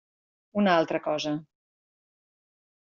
[0.61, 1.37] Una altra cosa.